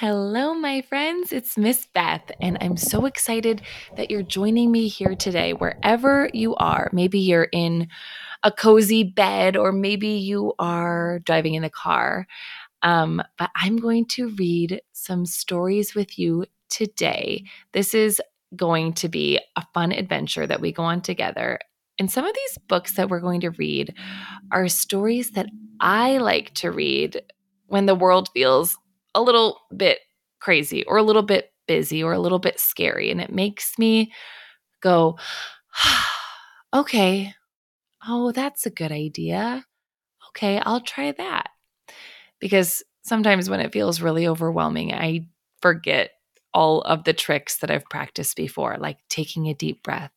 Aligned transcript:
Hello, 0.00 0.54
my 0.54 0.80
friends. 0.82 1.32
It's 1.32 1.58
Miss 1.58 1.88
Beth, 1.92 2.30
and 2.40 2.56
I'm 2.60 2.76
so 2.76 3.04
excited 3.04 3.62
that 3.96 4.12
you're 4.12 4.22
joining 4.22 4.70
me 4.70 4.86
here 4.86 5.16
today, 5.16 5.54
wherever 5.54 6.30
you 6.32 6.54
are. 6.54 6.88
Maybe 6.92 7.18
you're 7.18 7.48
in 7.50 7.88
a 8.44 8.52
cozy 8.52 9.02
bed, 9.02 9.56
or 9.56 9.72
maybe 9.72 10.06
you 10.06 10.54
are 10.60 11.18
driving 11.24 11.54
in 11.54 11.62
the 11.62 11.68
car. 11.68 12.28
Um, 12.82 13.20
but 13.38 13.50
I'm 13.56 13.76
going 13.76 14.06
to 14.10 14.28
read 14.36 14.80
some 14.92 15.26
stories 15.26 15.96
with 15.96 16.16
you 16.16 16.46
today. 16.70 17.46
This 17.72 17.92
is 17.92 18.22
going 18.54 18.92
to 18.92 19.08
be 19.08 19.40
a 19.56 19.66
fun 19.74 19.90
adventure 19.90 20.46
that 20.46 20.60
we 20.60 20.70
go 20.70 20.84
on 20.84 21.00
together. 21.00 21.58
And 21.98 22.08
some 22.08 22.24
of 22.24 22.36
these 22.36 22.58
books 22.68 22.92
that 22.92 23.10
we're 23.10 23.18
going 23.18 23.40
to 23.40 23.50
read 23.50 23.96
are 24.52 24.68
stories 24.68 25.32
that 25.32 25.48
I 25.80 26.18
like 26.18 26.54
to 26.54 26.70
read 26.70 27.20
when 27.66 27.86
the 27.86 27.96
world 27.96 28.28
feels 28.32 28.78
a 29.18 29.22
little 29.22 29.60
bit 29.76 29.98
crazy 30.40 30.84
or 30.84 30.96
a 30.96 31.02
little 31.02 31.22
bit 31.22 31.52
busy 31.66 32.02
or 32.02 32.12
a 32.12 32.18
little 32.18 32.38
bit 32.38 32.60
scary. 32.60 33.10
And 33.10 33.20
it 33.20 33.32
makes 33.32 33.78
me 33.78 34.12
go, 34.80 35.18
okay, 36.74 37.34
oh, 38.06 38.32
that's 38.32 38.66
a 38.66 38.70
good 38.70 38.92
idea. 38.92 39.64
Okay, 40.30 40.58
I'll 40.58 40.80
try 40.80 41.12
that. 41.12 41.50
Because 42.40 42.82
sometimes 43.02 43.50
when 43.50 43.60
it 43.60 43.72
feels 43.72 44.00
really 44.00 44.28
overwhelming, 44.28 44.92
I 44.94 45.26
forget 45.60 46.10
all 46.54 46.82
of 46.82 47.04
the 47.04 47.12
tricks 47.12 47.58
that 47.58 47.70
I've 47.70 47.88
practiced 47.90 48.36
before, 48.36 48.76
like 48.78 48.98
taking 49.08 49.48
a 49.48 49.54
deep 49.54 49.82
breath 49.82 50.12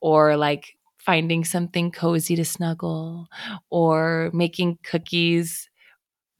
or 0.00 0.36
like 0.36 0.76
finding 0.98 1.44
something 1.44 1.90
cozy 1.90 2.36
to 2.36 2.44
snuggle 2.44 3.28
or 3.70 4.30
making 4.32 4.78
cookies 4.82 5.68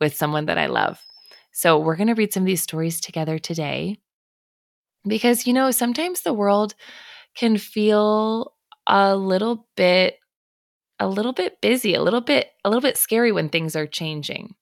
with 0.01 0.15
someone 0.15 0.47
that 0.47 0.59
I 0.59 0.67
love. 0.67 1.01
So, 1.55 1.79
we're 1.79 1.97
going 1.97 2.09
to 2.09 2.15
read 2.15 2.35
some 2.35 2.43
of 2.43 2.47
these 2.49 2.63
stories 2.63 3.01
together 3.01 3.39
today 3.39 3.99
because, 5.07 5.47
you 5.47 5.53
know, 5.53 5.71
sometimes 5.71 6.23
the 6.23 6.33
world 6.33 6.75
can 7.37 7.59
feel 7.59 8.55
a 8.87 9.17
little 9.17 9.67
bit 9.77 10.19
a 11.01 11.09
little 11.09 11.33
bit 11.33 11.61
busy, 11.61 11.95
a 11.95 12.03
little 12.03 12.21
bit 12.21 12.51
a 12.65 12.71
little 12.71 12.83
bit 12.83 12.97
scary 12.99 13.33
when 13.33 13.49
things 13.49 13.77
are 13.77 13.87
changing. 13.87 14.55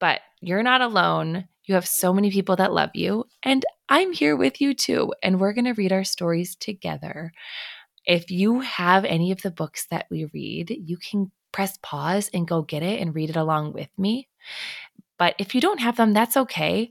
But 0.00 0.20
you're 0.40 0.62
not 0.62 0.82
alone. 0.82 1.48
You 1.64 1.74
have 1.76 1.86
so 1.86 2.12
many 2.14 2.30
people 2.30 2.56
that 2.56 2.72
love 2.74 2.90
you, 2.94 3.26
and 3.42 3.64
I'm 3.88 4.12
here 4.12 4.36
with 4.36 4.60
you 4.60 4.74
too, 4.74 5.14
and 5.22 5.40
we're 5.40 5.52
going 5.54 5.66
to 5.66 5.72
read 5.74 5.92
our 5.92 6.04
stories 6.04 6.56
together. 6.56 7.32
If 8.06 8.30
you 8.30 8.60
have 8.60 9.04
any 9.04 9.32
of 9.32 9.42
the 9.42 9.50
books 9.50 9.86
that 9.90 10.06
we 10.10 10.26
read, 10.34 10.70
you 10.70 10.96
can 10.98 11.32
press 11.52 11.78
pause 11.82 12.30
and 12.34 12.48
go 12.48 12.62
get 12.62 12.82
it 12.82 13.00
and 13.00 13.14
read 13.14 13.30
it 13.30 13.36
along 13.36 13.72
with 13.74 13.88
me. 13.98 14.28
But 15.24 15.36
if 15.38 15.54
you 15.54 15.62
don't 15.62 15.80
have 15.80 15.96
them, 15.96 16.12
that's 16.12 16.36
okay. 16.36 16.90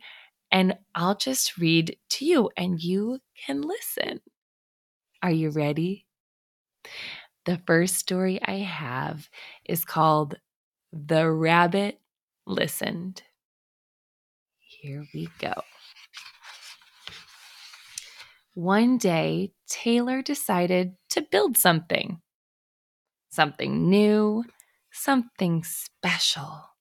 And 0.52 0.76
I'll 0.95 1.14
just 1.14 1.56
read 1.56 1.98
to 2.09 2.26
you 2.26 2.50
and 2.58 2.81
you 2.81 3.20
can 3.45 3.62
listen. 3.62 4.22
Are 5.22 5.30
you 5.30 5.52
ready? 5.52 6.08
The 7.45 7.61
first 7.67 7.98
story 7.98 8.39
I 8.44 8.56
have 8.56 9.30
is 9.66 9.86
called 9.86 10.34
The 10.92 11.30
Rabbit 11.30 12.00
Listened. 12.48 13.22
Here 14.58 15.06
we 15.14 15.30
go. 15.38 15.54
One 18.56 18.98
day, 18.98 19.52
Taylor 19.67 20.23
decided 20.23 20.95
to 21.11 21.22
build 21.22 21.56
something. 21.56 22.20
Something 23.30 23.92
new, 23.92 24.44
something 24.92 25.64
special 25.64 26.73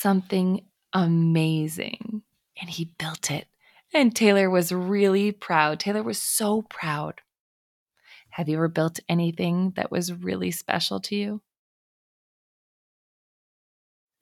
something 0.00 0.64
amazing. 0.92 2.22
And 2.60 2.70
he 2.70 2.92
built 2.98 3.30
it. 3.30 3.46
And 3.92 4.14
Taylor 4.14 4.48
was 4.48 4.72
really 4.72 5.32
proud. 5.32 5.80
Taylor 5.80 6.02
was 6.02 6.18
so 6.18 6.62
proud. 6.62 7.20
Have 8.30 8.48
you 8.48 8.56
ever 8.56 8.68
built 8.68 9.00
anything 9.08 9.72
that 9.76 9.90
was 9.90 10.12
really 10.12 10.50
special 10.50 11.00
to 11.00 11.16
you? 11.16 11.42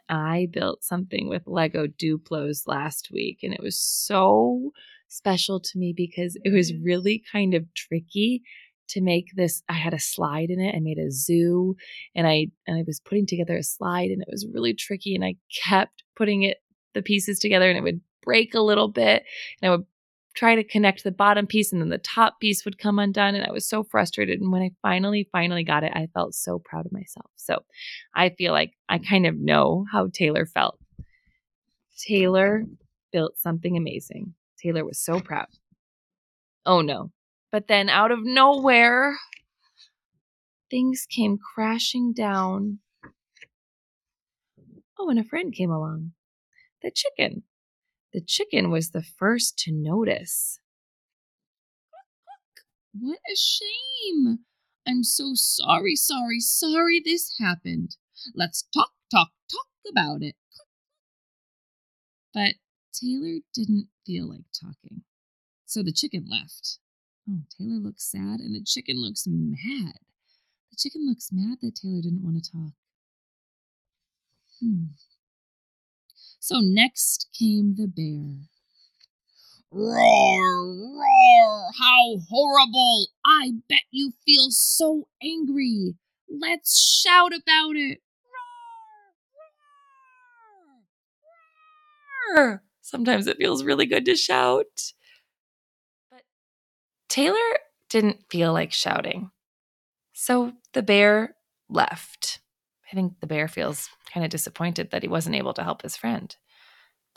I 0.08 0.48
built 0.50 0.82
something 0.82 1.28
with 1.28 1.46
Lego 1.46 1.86
Duplos 1.86 2.66
last 2.66 3.10
week, 3.12 3.40
and 3.42 3.52
it 3.52 3.62
was 3.62 3.78
so 3.78 4.72
special 5.08 5.60
to 5.60 5.78
me 5.78 5.92
because 5.94 6.38
it 6.44 6.50
was 6.50 6.72
mm. 6.72 6.80
really 6.82 7.22
kind 7.30 7.52
of 7.52 7.72
tricky 7.74 8.42
to 8.88 9.00
make 9.00 9.26
this 9.34 9.62
i 9.68 9.74
had 9.74 9.94
a 9.94 9.98
slide 9.98 10.50
in 10.50 10.60
it 10.60 10.74
i 10.74 10.80
made 10.80 10.98
a 10.98 11.10
zoo 11.10 11.76
and 12.14 12.26
i 12.26 12.46
and 12.66 12.78
i 12.78 12.84
was 12.86 13.00
putting 13.00 13.26
together 13.26 13.56
a 13.56 13.62
slide 13.62 14.10
and 14.10 14.22
it 14.22 14.28
was 14.30 14.46
really 14.52 14.74
tricky 14.74 15.14
and 15.14 15.24
i 15.24 15.34
kept 15.64 16.02
putting 16.16 16.42
it 16.42 16.58
the 16.94 17.02
pieces 17.02 17.38
together 17.38 17.68
and 17.68 17.78
it 17.78 17.82
would 17.82 18.00
break 18.22 18.54
a 18.54 18.60
little 18.60 18.88
bit 18.88 19.24
and 19.62 19.70
i 19.70 19.76
would 19.76 19.86
try 20.34 20.54
to 20.54 20.62
connect 20.62 21.02
the 21.02 21.10
bottom 21.10 21.46
piece 21.46 21.72
and 21.72 21.80
then 21.80 21.88
the 21.88 21.98
top 21.98 22.38
piece 22.40 22.64
would 22.64 22.78
come 22.78 22.98
undone 22.98 23.34
and 23.34 23.44
i 23.44 23.52
was 23.52 23.68
so 23.68 23.82
frustrated 23.82 24.40
and 24.40 24.52
when 24.52 24.62
i 24.62 24.70
finally 24.82 25.28
finally 25.32 25.64
got 25.64 25.84
it 25.84 25.92
i 25.94 26.06
felt 26.14 26.34
so 26.34 26.60
proud 26.64 26.86
of 26.86 26.92
myself. 26.92 27.30
So 27.36 27.62
i 28.14 28.30
feel 28.30 28.52
like 28.52 28.72
i 28.88 28.98
kind 28.98 29.26
of 29.26 29.36
know 29.36 29.84
how 29.90 30.08
taylor 30.12 30.46
felt. 30.46 30.78
Taylor 31.98 32.62
built 33.10 33.36
something 33.38 33.76
amazing. 33.76 34.34
Taylor 34.62 34.84
was 34.84 35.00
so 35.00 35.18
proud. 35.18 35.48
Oh 36.64 36.80
no 36.80 37.10
but 37.50 37.68
then 37.68 37.88
out 37.88 38.10
of 38.10 38.20
nowhere, 38.22 39.16
things 40.70 41.06
came 41.08 41.38
crashing 41.38 42.12
down. 42.12 42.80
Oh, 44.98 45.08
and 45.08 45.18
a 45.18 45.24
friend 45.24 45.52
came 45.52 45.70
along. 45.70 46.12
The 46.82 46.90
chicken. 46.90 47.44
The 48.12 48.20
chicken 48.20 48.70
was 48.70 48.90
the 48.90 49.02
first 49.02 49.58
to 49.60 49.72
notice. 49.72 50.60
What 52.92 53.18
a 53.30 53.36
shame! 53.36 54.40
I'm 54.86 55.04
so 55.04 55.32
sorry, 55.34 55.94
sorry, 55.94 56.40
sorry 56.40 57.00
this 57.04 57.36
happened. 57.38 57.96
Let's 58.34 58.64
talk, 58.74 58.92
talk, 59.10 59.28
talk 59.50 59.66
about 59.90 60.22
it. 60.22 60.34
But 62.32 62.54
Taylor 62.92 63.40
didn't 63.54 63.88
feel 64.06 64.30
like 64.30 64.46
talking, 64.58 65.02
so 65.66 65.82
the 65.82 65.92
chicken 65.92 66.26
left. 66.28 66.78
Oh, 67.30 67.42
Taylor 67.58 67.78
looks 67.78 68.10
sad 68.10 68.40
and 68.40 68.54
the 68.54 68.62
chicken 68.64 69.00
looks 69.00 69.24
mad. 69.26 69.98
The 70.70 70.76
chicken 70.78 71.06
looks 71.06 71.30
mad 71.30 71.58
that 71.60 71.74
Taylor 71.74 72.00
didn't 72.00 72.22
want 72.22 72.42
to 72.42 72.50
talk. 72.50 72.72
Hmm. 74.60 74.84
So 76.40 76.60
next 76.60 77.28
came 77.38 77.74
the 77.76 77.86
bear. 77.86 78.48
Roar, 79.70 80.66
roar, 80.66 81.70
how 81.78 82.16
horrible! 82.30 83.08
I 83.26 83.52
bet 83.68 83.82
you 83.90 84.12
feel 84.24 84.46
so 84.48 85.08
angry. 85.22 85.96
Let's 86.30 86.80
shout 86.80 87.32
about 87.34 87.76
it. 87.76 88.00
Roar, 92.34 92.36
roar, 92.36 92.46
roar. 92.46 92.62
Sometimes 92.80 93.26
it 93.26 93.36
feels 93.36 93.62
really 93.62 93.84
good 93.84 94.06
to 94.06 94.16
shout. 94.16 94.94
Taylor 97.18 97.58
didn't 97.88 98.30
feel 98.30 98.52
like 98.52 98.72
shouting. 98.72 99.32
So 100.12 100.52
the 100.72 100.84
bear 100.84 101.34
left. 101.68 102.38
I 102.92 102.94
think 102.94 103.18
the 103.18 103.26
bear 103.26 103.48
feels 103.48 103.88
kind 104.14 104.22
of 104.22 104.30
disappointed 104.30 104.92
that 104.92 105.02
he 105.02 105.08
wasn't 105.08 105.34
able 105.34 105.52
to 105.54 105.64
help 105.64 105.82
his 105.82 105.96
friend. 105.96 106.36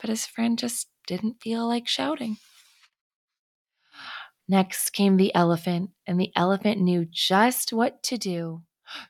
But 0.00 0.10
his 0.10 0.26
friend 0.26 0.58
just 0.58 0.88
didn't 1.06 1.40
feel 1.40 1.68
like 1.68 1.86
shouting. 1.86 2.38
Next 4.48 4.90
came 4.90 5.18
the 5.18 5.32
elephant, 5.36 5.90
and 6.04 6.18
the 6.18 6.32
elephant 6.34 6.80
knew 6.80 7.06
just 7.08 7.72
what 7.72 8.02
to 8.02 8.18
do. 8.18 8.62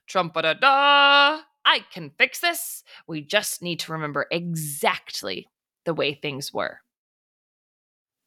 Trumpa 0.07 0.61
da! 0.61 1.41
I 1.65 1.87
can 1.91 2.11
fix 2.19 2.39
this. 2.39 2.85
We 3.09 3.23
just 3.23 3.63
need 3.63 3.81
to 3.81 3.93
remember 3.93 4.27
exactly 4.31 5.49
the 5.87 5.95
way 5.95 6.13
things 6.13 6.53
were. 6.53 6.81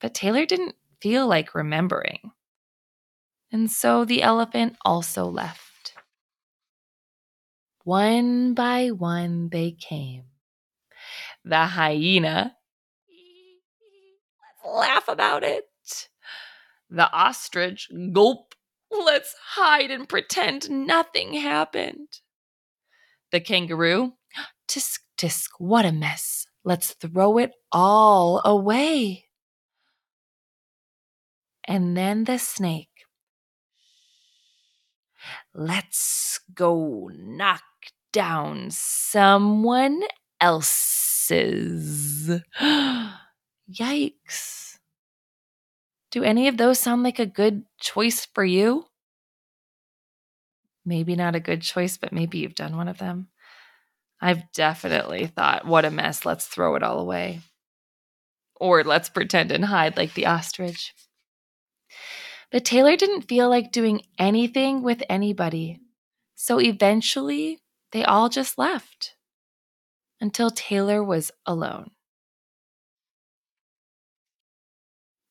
But 0.02 0.16
Taylor 0.16 0.48
didn't 0.48 0.74
feel 1.00 1.28
like 1.28 1.54
remembering. 1.54 2.32
And 3.52 3.72
so 3.72 4.06
the 4.06 4.22
elephant 4.22 4.76
also 4.84 5.26
left. 5.26 5.94
One 7.84 8.54
by 8.54 8.90
one 8.90 9.50
they 9.50 9.72
came. 9.72 10.24
The 11.44 11.66
hyena, 11.68 12.56
let's 14.66 14.76
laugh 14.76 15.08
about 15.08 15.44
it. 15.44 15.66
The 16.90 17.12
ostrich, 17.12 17.90
gulp, 18.12 18.56
let's 18.90 19.36
hide 19.56 19.92
and 19.92 20.10
pretend 20.10 20.70
nothing 20.70 21.34
happened. 21.34 22.08
The 23.32 23.40
kangaroo, 23.40 24.14
tisk 24.68 25.00
tisk, 25.18 25.50
what 25.60 25.86
a 25.86 25.92
mess. 25.92 26.48
Let's 26.64 26.94
throw 26.94 27.38
it 27.38 27.52
all 27.72 28.42
away. 28.44 29.26
And 31.68 31.96
then 31.96 32.24
the 32.24 32.40
snake, 32.40 32.95
Let's 35.58 36.42
go 36.54 37.10
knock 37.16 37.64
down 38.12 38.72
someone 38.72 40.02
else's. 40.42 42.30
Yikes. 43.72 44.80
Do 46.12 46.24
any 46.24 46.50
of 46.50 46.58
those 46.58 46.78
sound 46.80 47.04
like 47.04 47.20
a 47.20 47.26
good 47.26 47.64
choice 47.80 48.26
for 48.26 48.44
you? 48.44 48.88
Maybe 50.86 51.16
not 51.16 51.36
a 51.36 51.40
good 51.40 51.62
choice, 51.62 51.96
but 51.96 52.12
maybe 52.12 52.40
you've 52.40 52.56
done 52.56 52.76
one 52.76 52.90
of 52.90 52.98
them. 52.98 53.30
I've 54.22 54.52
definitely 54.52 55.28
thought, 55.28 55.66
what 55.66 55.86
a 55.86 55.90
mess, 55.90 56.26
let's 56.26 56.48
throw 56.48 56.76
it 56.76 56.84
all 56.84 57.00
away. 57.00 57.40
Or 58.58 58.84
let's 58.84 59.08
pretend 59.10 59.54
and 59.54 59.64
hide 59.64 59.96
like 59.96 60.16
the 60.16 60.26
ostrich. 60.26 60.94
But 62.56 62.64
Taylor 62.64 62.96
didn't 62.96 63.24
feel 63.24 63.50
like 63.50 63.74
doing 63.74 64.04
anything 64.18 64.82
with 64.82 65.04
anybody. 65.10 65.82
So 66.36 66.62
eventually, 66.62 67.60
they 67.92 68.06
all 68.06 68.30
just 68.30 68.58
left 68.58 69.18
until 70.22 70.50
Taylor 70.50 71.04
was 71.04 71.34
alone. 71.46 71.92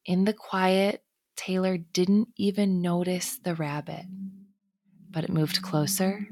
In 0.04 0.26
the 0.26 0.34
quiet, 0.34 1.02
Taylor 1.34 1.78
didn't 1.78 2.28
even 2.36 2.82
notice 2.82 3.38
the 3.38 3.54
rabbit, 3.54 4.04
but 5.08 5.24
it 5.24 5.32
moved 5.32 5.62
closer 5.62 6.28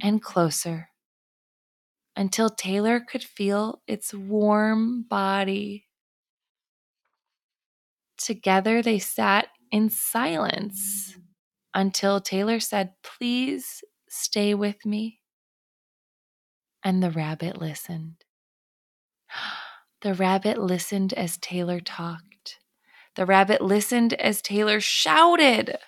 and 0.00 0.22
closer 0.22 0.90
until 2.14 2.50
Taylor 2.50 3.00
could 3.00 3.24
feel 3.24 3.82
its 3.88 4.14
warm 4.14 5.02
body. 5.02 5.88
Together, 8.16 8.80
they 8.80 9.00
sat 9.00 9.48
in 9.72 9.90
silence 9.90 11.16
until 11.74 12.20
Taylor 12.20 12.60
said, 12.60 12.92
Please 13.02 13.82
stay 14.08 14.54
with 14.54 14.84
me. 14.86 15.20
And 16.84 17.02
the 17.02 17.10
rabbit 17.10 17.60
listened. 17.60 18.16
The 20.02 20.14
rabbit 20.14 20.58
listened 20.58 21.12
as 21.12 21.38
Taylor 21.38 21.78
talked. 21.78 22.58
The 23.14 23.24
rabbit 23.24 23.60
listened 23.60 24.14
as 24.14 24.42
Taylor 24.42 24.80
shouted. 24.80 25.78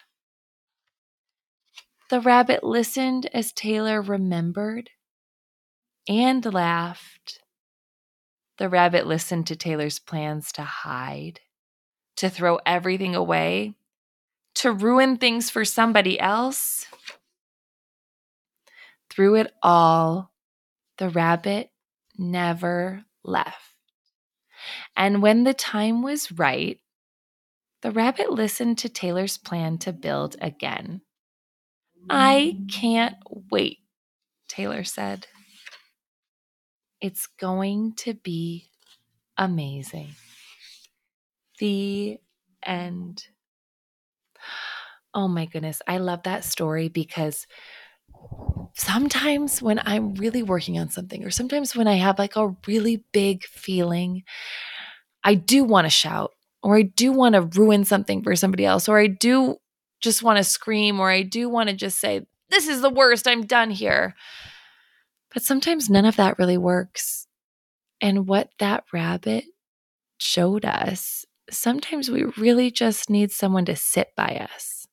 The 2.10 2.20
rabbit 2.20 2.62
listened 2.62 3.28
as 3.34 3.52
Taylor 3.52 4.00
remembered 4.00 4.90
and 6.08 6.44
laughed. 6.54 7.40
The 8.58 8.68
rabbit 8.68 9.04
listened 9.04 9.48
to 9.48 9.56
Taylor's 9.56 9.98
plans 9.98 10.52
to 10.52 10.62
hide, 10.62 11.40
to 12.16 12.30
throw 12.30 12.58
everything 12.64 13.14
away, 13.14 13.74
to 14.56 14.72
ruin 14.72 15.16
things 15.16 15.50
for 15.50 15.64
somebody 15.64 16.18
else. 16.18 16.86
Through 19.10 19.36
it 19.36 19.52
all, 19.62 20.32
the 20.98 21.10
rabbit 21.10 21.70
never 22.16 23.04
left. 23.22 23.74
And 24.96 25.22
when 25.22 25.44
the 25.44 25.54
time 25.54 26.02
was 26.02 26.32
right, 26.32 26.78
the 27.82 27.90
rabbit 27.90 28.30
listened 28.30 28.78
to 28.78 28.88
Taylor's 28.88 29.36
plan 29.36 29.78
to 29.78 29.92
build 29.92 30.36
again. 30.40 31.02
I 32.08 32.58
can't 32.70 33.16
wait, 33.50 33.78
Taylor 34.48 34.84
said. 34.84 35.26
It's 37.00 37.26
going 37.26 37.94
to 37.96 38.14
be 38.14 38.68
amazing. 39.36 40.14
The 41.58 42.18
end. 42.64 43.24
Oh 45.12 45.28
my 45.28 45.46
goodness. 45.46 45.80
I 45.86 45.98
love 45.98 46.24
that 46.24 46.44
story 46.44 46.88
because 46.88 47.46
sometimes 48.74 49.62
when 49.62 49.80
I'm 49.84 50.14
really 50.14 50.42
working 50.42 50.78
on 50.78 50.90
something, 50.90 51.24
or 51.24 51.30
sometimes 51.30 51.76
when 51.76 51.86
I 51.86 51.94
have 51.94 52.18
like 52.18 52.36
a 52.36 52.54
really 52.66 53.04
big 53.12 53.44
feeling, 53.44 54.24
I 55.22 55.34
do 55.34 55.64
want 55.64 55.86
to 55.86 55.90
shout, 55.90 56.32
or 56.62 56.76
I 56.76 56.82
do 56.82 57.12
want 57.12 57.34
to 57.34 57.42
ruin 57.42 57.84
something 57.84 58.22
for 58.22 58.34
somebody 58.36 58.64
else, 58.64 58.88
or 58.88 58.98
I 58.98 59.06
do 59.06 59.56
just 60.00 60.22
want 60.22 60.38
to 60.38 60.44
scream, 60.44 61.00
or 61.00 61.10
I 61.10 61.22
do 61.22 61.48
want 61.48 61.70
to 61.70 61.76
just 61.76 61.98
say, 61.98 62.26
This 62.50 62.68
is 62.68 62.82
the 62.82 62.90
worst, 62.90 63.26
I'm 63.26 63.46
done 63.46 63.70
here. 63.70 64.14
But 65.32 65.42
sometimes 65.42 65.90
none 65.90 66.04
of 66.04 66.16
that 66.16 66.38
really 66.38 66.58
works. 66.58 67.26
And 68.00 68.26
what 68.26 68.50
that 68.58 68.84
rabbit 68.92 69.44
showed 70.18 70.64
us, 70.64 71.24
sometimes 71.50 72.10
we 72.10 72.24
really 72.36 72.70
just 72.70 73.10
need 73.10 73.30
someone 73.30 73.64
to 73.64 73.76
sit 73.76 74.08
by 74.16 74.48
us 74.54 74.84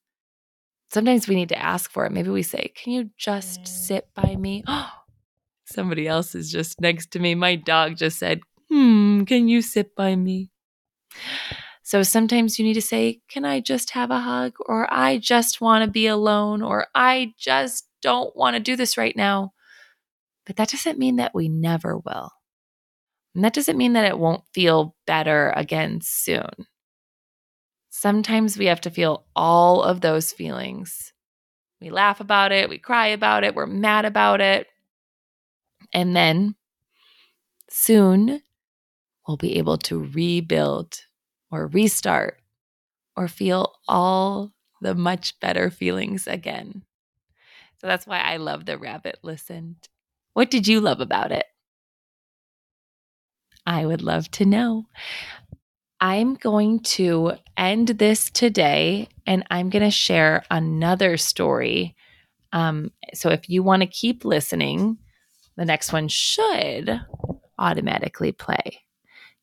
sometimes 0.92 1.28
we 1.28 1.36
need 1.36 1.50
to 1.50 1.60
ask 1.60 1.90
for 1.90 2.06
it. 2.06 2.12
Maybe 2.12 2.30
we 2.30 2.44
say, 2.44 2.72
Can 2.76 2.94
you 2.94 3.10
just 3.18 3.66
sit 3.68 4.08
by 4.14 4.36
me? 4.36 4.64
Oh, 4.68 4.90
somebody 5.66 6.08
else 6.08 6.36
is 6.36 6.52
just 6.52 6.80
next 6.82 7.12
to 7.12 7.20
me. 7.20 7.36
My 7.36 7.56
dog 7.56 7.98
just 7.98 8.20
said, 8.20 8.42
Hmm, 8.70 9.24
can 9.24 9.48
you 9.48 9.62
sit 9.62 9.96
by 9.96 10.16
me? 10.16 10.52
So 11.84 12.04
sometimes 12.04 12.60
you 12.60 12.66
need 12.66 12.76
to 12.76 12.82
say, 12.82 13.22
Can 13.30 13.46
I 13.46 13.60
just 13.60 13.92
have 13.92 14.12
a 14.12 14.20
hug? 14.20 14.54
Or 14.66 14.92
I 14.94 15.18
just 15.18 15.62
want 15.62 15.84
to 15.86 15.90
be 15.90 16.08
alone? 16.08 16.62
Or 16.62 16.88
I 16.94 17.34
just 17.38 17.88
don't 18.02 18.36
want 18.36 18.56
to 18.56 18.60
do 18.60 18.76
this 18.76 18.98
right 18.98 19.16
now. 19.16 19.54
But 20.46 20.56
that 20.58 20.70
doesn't 20.70 21.00
mean 21.00 21.18
that 21.18 21.36
we 21.36 21.50
never 21.50 21.98
will. 21.98 22.32
And 23.34 23.44
that 23.44 23.54
doesn't 23.54 23.78
mean 23.78 23.94
that 23.94 24.06
it 24.06 24.20
won't 24.20 24.44
feel 24.54 24.96
better 25.06 25.54
again 25.56 26.00
soon. 26.02 26.50
Sometimes 27.90 28.58
we 28.58 28.66
have 28.66 28.82
to 28.82 28.90
feel 28.90 29.26
all 29.36 29.84
of 29.84 30.02
those 30.02 30.32
feelings. 30.32 31.14
We 31.80 31.90
laugh 31.90 32.20
about 32.20 32.52
it, 32.52 32.70
we 32.70 32.78
cry 32.78 33.08
about 33.08 33.44
it, 33.44 33.56
we're 33.56 33.66
mad 33.66 34.06
about 34.06 34.42
it. 34.42 34.68
And 35.94 36.16
then 36.16 36.56
soon 37.70 38.42
we'll 39.28 39.38
be 39.38 39.58
able 39.58 39.78
to 39.78 40.04
rebuild 40.04 41.00
or 41.50 41.68
restart 41.68 42.42
or 43.16 43.28
feel 43.28 43.74
all 43.88 44.52
the 44.82 44.96
much 44.96 45.40
better 45.40 45.70
feelings 45.70 46.28
again. 46.28 46.84
So 47.80 47.88
that's 47.88 48.08
why 48.08 48.20
I 48.20 48.38
love 48.38 48.66
the 48.66 48.78
rabbit 48.78 49.20
listened. 49.24 49.90
What 50.34 50.52
did 50.52 50.68
you 50.68 50.82
love 50.82 51.02
about 51.02 51.32
it? 51.32 51.46
I 53.66 53.86
would 53.86 54.02
love 54.02 54.30
to 54.32 54.46
know. 54.46 54.88
I'm 56.00 56.34
going 56.34 56.80
to 56.80 57.34
end 57.58 57.90
this 57.90 58.32
today 58.32 59.08
and 59.28 59.44
I'm 59.52 59.70
going 59.70 59.84
to 59.84 59.92
share 59.92 60.44
another 60.50 61.16
story. 61.18 61.96
Um, 62.54 62.92
so 63.14 63.30
if 63.30 63.50
you 63.50 63.62
want 63.64 63.82
to 63.84 63.88
keep 63.88 64.26
listening, 64.26 64.98
the 65.58 65.66
next 65.66 65.94
one 65.94 66.08
should 66.08 67.00
automatically 67.60 68.32
play. 68.32 68.82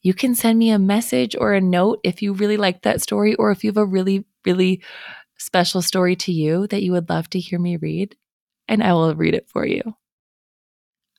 You 0.02 0.14
can 0.14 0.34
send 0.34 0.58
me 0.58 0.70
a 0.70 0.78
message 0.78 1.37
or 1.38 1.54
a 1.54 1.60
note 1.60 2.00
if 2.04 2.22
you 2.22 2.32
really 2.32 2.56
like 2.56 2.82
that 2.82 3.02
story 3.02 3.34
or 3.37 3.50
if 3.50 3.64
you 3.64 3.70
have 3.70 3.76
a 3.76 3.87
really, 3.87 4.25
really 4.44 4.82
special 5.38 5.82
story 5.82 6.16
to 6.16 6.32
you 6.32 6.66
that 6.68 6.82
you 6.82 6.92
would 6.92 7.08
love 7.08 7.30
to 7.30 7.40
hear 7.40 7.58
me 7.58 7.76
read, 7.76 8.16
and 8.68 8.82
I 8.82 8.92
will 8.92 9.14
read 9.14 9.34
it 9.34 9.48
for 9.48 9.66
you. 9.66 9.82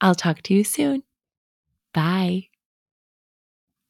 I'll 0.01 0.15
talk 0.15 0.41
to 0.43 0.53
you 0.53 0.63
soon. 0.63 1.03
Bye. 1.93 2.48